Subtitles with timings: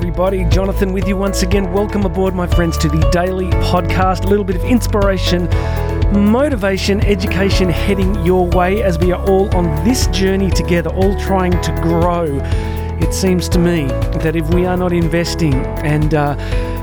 [0.00, 0.46] everybody.
[0.46, 1.70] Jonathan with you once again.
[1.74, 4.24] Welcome aboard, my friends, to the daily podcast.
[4.24, 5.44] A little bit of inspiration,
[6.10, 11.52] motivation, education heading your way as we are all on this journey together, all trying
[11.60, 12.24] to grow.
[12.98, 13.88] It seems to me
[14.22, 15.52] that if we are not investing
[15.84, 16.34] and uh,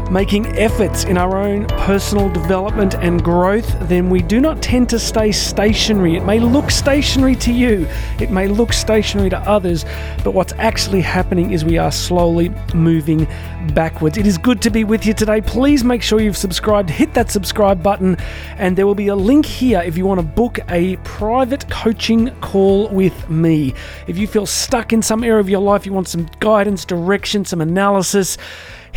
[0.09, 4.99] making efforts in our own personal development and growth, then we do not tend to
[4.99, 6.15] stay stationary.
[6.15, 7.88] It may look stationary to you,
[8.20, 9.85] it may look stationary to others,
[10.23, 13.27] but what's actually happening is we are slowly moving
[13.73, 14.17] backwards.
[14.17, 15.41] It is good to be with you today.
[15.41, 18.15] Please make sure you've subscribed, hit that subscribe button,
[18.57, 22.31] and there will be a link here if you want to book a private coaching
[22.39, 23.73] call with me.
[24.07, 27.43] If you feel stuck in some area of your life, you want some guidance, direction,
[27.43, 28.37] some analysis,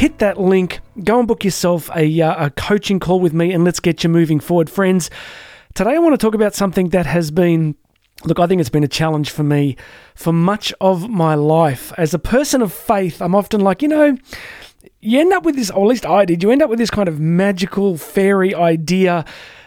[0.01, 3.65] hit that link, go and book yourself a, uh, a coaching call with me, and
[3.65, 4.71] let's get you moving forward.
[4.71, 5.11] Friends,
[5.75, 7.77] today I want to talk about something that has been
[8.25, 9.77] Look, I think it's been a challenge for me
[10.15, 11.91] for much of my life.
[11.97, 14.15] As a person of faith, I'm often like, you know,
[15.01, 16.91] you end up with this, or at least I did, you end up with this
[16.91, 19.25] kind of magical fairy idea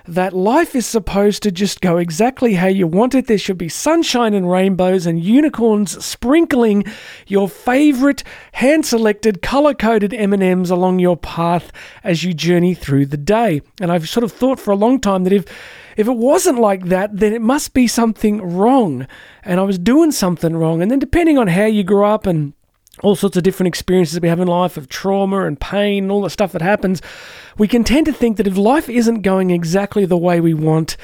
[0.08, 3.28] that life is supposed to just go exactly how you want it.
[3.28, 6.86] There should be sunshine and rainbows and unicorns sprinkling
[7.28, 11.72] your favorite hand-selected color-coded M&Ms along your path
[12.04, 13.62] as you journey through the day.
[13.80, 15.46] And I've sort of thought for a long time that if
[15.96, 19.08] if it wasn't like that, then it must be something wrong.
[19.44, 20.82] And I was doing something wrong.
[20.82, 22.54] And then depending on how you grew up and
[23.04, 26.12] all sorts of different experiences that we have in life of trauma and pain and
[26.12, 27.02] all the stuff that happens,
[27.58, 30.98] we can tend to think that if life isn't going exactly the way we want,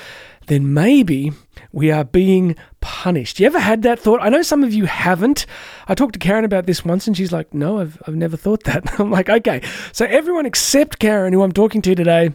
[0.47, 1.31] then maybe
[1.72, 3.39] we are being punished.
[3.39, 4.22] You ever had that thought?
[4.22, 5.45] I know some of you haven't.
[5.88, 8.64] I talked to Karen about this once and she's like, no, I've, I've never thought
[8.64, 9.00] that.
[9.00, 9.61] I'm like, okay.
[9.92, 12.31] So everyone except Karen, who I'm talking to today,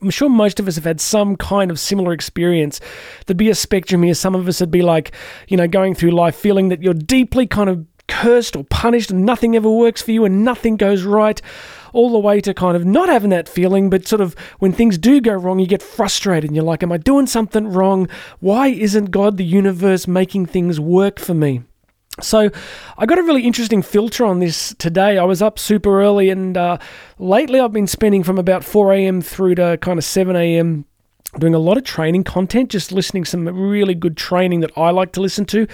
[0.00, 2.80] I'm sure most of us have had some kind of similar experience.
[3.26, 4.14] There'd be a spectrum here.
[4.14, 5.12] Some of us would be like,
[5.48, 9.26] you know, going through life feeling that you're deeply kind of cursed or punished and
[9.26, 11.40] nothing ever works for you and nothing goes right,
[11.92, 14.98] all the way to kind of not having that feeling, but sort of when things
[14.98, 18.08] do go wrong, you get frustrated and you're like, Am I doing something wrong?
[18.40, 21.62] Why isn't God, the universe, making things work for me?
[22.20, 22.50] So,
[22.96, 25.18] I got a really interesting filter on this today.
[25.18, 26.78] I was up super early, and uh,
[27.18, 29.20] lately I've been spending from about 4 a.m.
[29.20, 30.84] through to kind of 7 a.m
[31.38, 35.12] doing a lot of training content, just listening some really good training that I like
[35.12, 35.66] to listen to,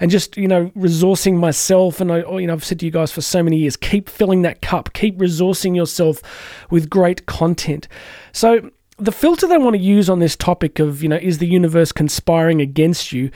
[0.00, 2.00] and just you know resourcing myself.
[2.00, 4.42] And I, you know, I've said to you guys for so many years, keep filling
[4.42, 6.22] that cup, keep resourcing yourself
[6.70, 7.88] with great content.
[8.32, 11.46] So the filter I want to use on this topic of you know is the
[11.46, 13.30] universe conspiring against you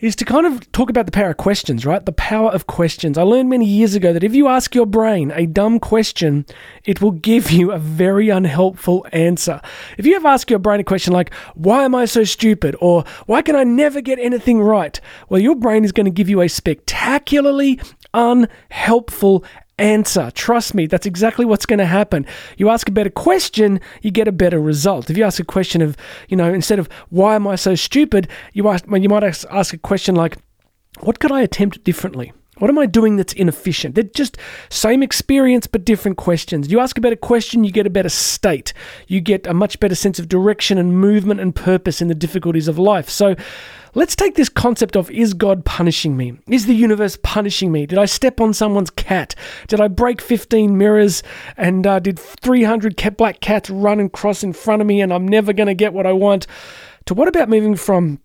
[0.00, 2.04] is to kind of talk about the power of questions, right?
[2.04, 3.18] The power of questions.
[3.18, 6.46] I learned many years ago that if you ask your brain a dumb question,
[6.84, 9.60] it will give you a very unhelpful answer.
[9.98, 12.76] If you ever ask your brain a question like, why am I so stupid?
[12.80, 14.98] Or why can I never get anything right?
[15.28, 17.80] Well, your brain is going to give you a spectacularly
[18.14, 19.44] unhelpful
[19.80, 20.30] answer.
[20.34, 22.26] Trust me, that's exactly what's going to happen.
[22.56, 25.10] You ask a better question, you get a better result.
[25.10, 25.96] If you ask a question of,
[26.28, 29.72] you know, instead of why am I so stupid, you ask, well, you might ask
[29.72, 30.36] a question like,
[31.00, 32.32] what could I attempt differently?
[32.60, 33.94] What am I doing that's inefficient?
[33.94, 34.36] They're just
[34.68, 36.70] same experience but different questions.
[36.70, 38.74] You ask a better question, you get a better state.
[39.08, 42.68] You get a much better sense of direction and movement and purpose in the difficulties
[42.68, 43.08] of life.
[43.08, 43.34] So
[43.94, 46.38] let's take this concept of is God punishing me?
[46.48, 47.86] Is the universe punishing me?
[47.86, 49.34] Did I step on someone's cat?
[49.68, 51.22] Did I break 15 mirrors
[51.56, 55.26] and uh, did 300 black cats run and cross in front of me and I'm
[55.26, 56.46] never going to get what I want?
[57.06, 58.20] To what about moving from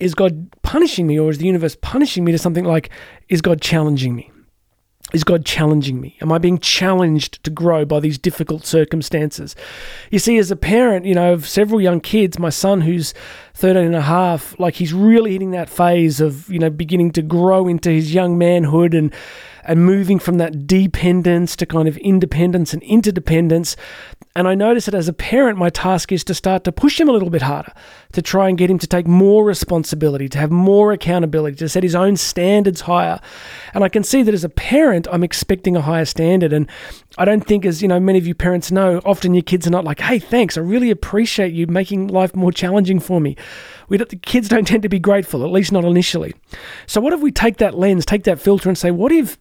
[0.00, 2.90] is God punishing me or is the universe punishing me to something like,
[3.28, 4.30] is God challenging me?
[5.12, 6.16] Is God challenging me?
[6.20, 9.54] Am I being challenged to grow by these difficult circumstances?
[10.10, 13.14] You see, as a parent, you know, of several young kids, my son who's
[13.54, 17.22] 13 and a half, like he's really hitting that phase of, you know, beginning to
[17.22, 19.12] grow into his young manhood and
[19.66, 23.76] and moving from that dependence to kind of independence and interdependence.
[24.36, 27.08] And I notice that as a parent, my task is to start to push him
[27.08, 27.72] a little bit harder,
[28.12, 31.82] to try and get him to take more responsibility, to have more accountability, to set
[31.82, 33.18] his own standards higher.
[33.72, 36.52] And I can see that as a parent, I'm expecting a higher standard.
[36.52, 36.68] And
[37.16, 39.70] I don't think, as you know, many of you parents know, often your kids are
[39.70, 43.36] not like, "Hey, thanks, I really appreciate you making life more challenging for me."
[43.88, 46.34] We the kids don't tend to be grateful, at least not initially.
[46.86, 49.38] So, what if we take that lens, take that filter, and say, "What if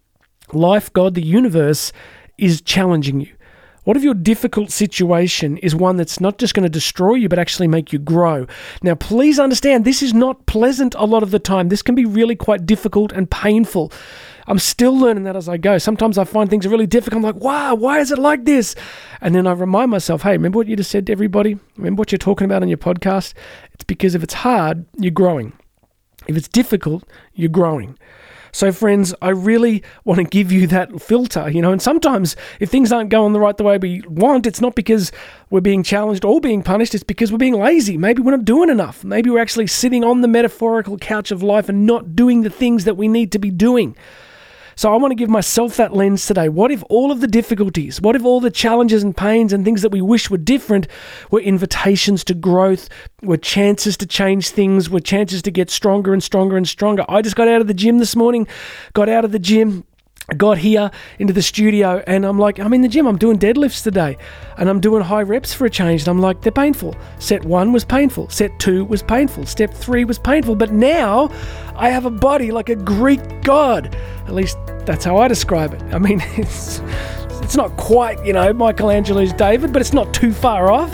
[0.53, 1.91] life, God, the universe
[2.38, 3.35] is challenging you?"
[3.86, 7.38] What if your difficult situation is one that's not just going to destroy you, but
[7.38, 8.48] actually make you grow?
[8.82, 11.70] Now, please understand, this is not pleasant a lot of the time.
[11.70, 13.92] This can be really quite difficult and painful.
[14.48, 15.78] I'm still learning that as I go.
[15.78, 17.24] Sometimes I find things are really difficult.
[17.24, 18.74] I'm like, wow, why is it like this?
[19.22, 21.60] And then I remind myself, hey, remember what you just said to everybody?
[21.78, 23.34] Remember what you're talking about on your podcast?
[23.74, 25.54] It's because if it's hard, you're growing.
[26.27, 27.98] If it's difficult, you're growing.
[28.56, 31.74] So, friends, I really want to give you that filter, you know.
[31.74, 35.12] And sometimes, if things aren't going the right the way we want, it's not because
[35.50, 37.98] we're being challenged or being punished, it's because we're being lazy.
[37.98, 39.04] Maybe we're not doing enough.
[39.04, 42.86] Maybe we're actually sitting on the metaphorical couch of life and not doing the things
[42.86, 43.94] that we need to be doing.
[44.75, 46.50] So I want to give myself that lens today.
[46.50, 49.81] What if all of the difficulties, what if all the challenges and pains and things
[49.81, 50.88] that we wish were different
[51.31, 52.89] were invitations to growth,
[53.22, 57.06] were chances to change things, were chances to get stronger and stronger and stronger?
[57.07, 58.48] I just got out of the gym this morning,
[58.94, 59.86] got out of the gym,
[60.33, 60.89] got here
[61.19, 64.18] into the studio and I'm like, I'm in the gym, I'm doing deadlifts today
[64.57, 66.01] and I'm doing high reps for a change.
[66.01, 66.95] And I'm like, they're painful.
[67.19, 70.56] Set one was painful, set two was painful, step three was painful.
[70.56, 71.30] But now
[71.75, 73.95] I have a body like a Greek god.
[74.25, 75.81] At least that's how I describe it.
[75.94, 76.81] I mean, it's,
[77.42, 80.92] it's not quite, you know, Michelangelo's David, but it's not too far off.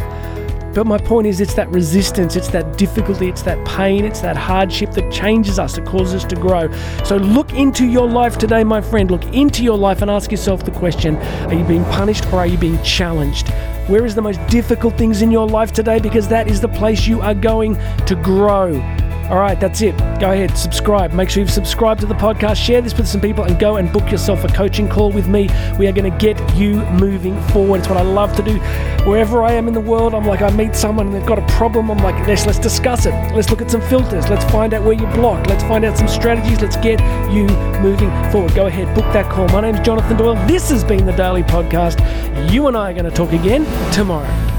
[0.73, 4.38] But my point is, it's that resistance, it's that difficulty, it's that pain, it's that
[4.38, 6.71] hardship that changes us, that causes us to grow.
[7.03, 9.12] So look into your life today, my friend.
[9.12, 12.47] Look into your life and ask yourself the question Are you being punished or are
[12.47, 13.50] you being challenged?
[13.88, 16.00] Where is the most difficult things in your life today?
[16.00, 17.75] Because that is the place you are going
[18.06, 19.00] to grow.
[19.31, 19.98] All right, that's it.
[20.19, 21.13] Go ahead, subscribe.
[21.13, 22.57] Make sure you've subscribed to the podcast.
[22.57, 25.50] Share this with some people and go and book yourself a coaching call with me.
[25.80, 27.80] We are going to get you moving forward.
[27.80, 28.60] It's what I love to do.
[29.10, 31.48] Wherever I am in the world, I'm like, I meet someone and they've got a
[31.54, 31.89] problem.
[31.89, 33.13] I'm like, let's, let's discuss it.
[33.33, 34.28] Let's look at some filters.
[34.28, 35.48] Let's find out where you're blocked.
[35.48, 36.60] Let's find out some strategies.
[36.60, 37.00] Let's get
[37.31, 37.45] you
[37.80, 38.54] moving forward.
[38.54, 39.48] Go ahead, book that call.
[39.48, 40.36] My name's Jonathan Doyle.
[40.45, 42.51] This has been the Daily Podcast.
[42.51, 43.63] You and I are going to talk again
[43.94, 44.50] tomorrow.